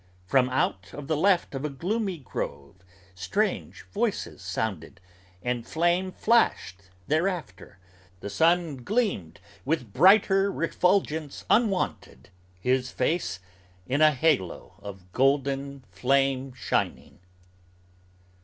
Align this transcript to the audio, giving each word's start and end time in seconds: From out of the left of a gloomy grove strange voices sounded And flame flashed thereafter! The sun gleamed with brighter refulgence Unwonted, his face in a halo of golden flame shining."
From 0.25 0.49
out 0.49 0.95
of 0.95 1.07
the 1.07 1.15
left 1.15 1.53
of 1.53 1.63
a 1.63 1.69
gloomy 1.69 2.17
grove 2.17 2.77
strange 3.13 3.83
voices 3.91 4.41
sounded 4.41 4.99
And 5.43 5.63
flame 5.63 6.11
flashed 6.11 6.89
thereafter! 7.05 7.77
The 8.19 8.29
sun 8.31 8.77
gleamed 8.77 9.39
with 9.63 9.93
brighter 9.93 10.51
refulgence 10.51 11.45
Unwonted, 11.51 12.31
his 12.59 12.89
face 12.91 13.41
in 13.85 14.01
a 14.01 14.09
halo 14.09 14.73
of 14.79 15.11
golden 15.13 15.81
flame 15.91 16.51
shining." 16.53 17.19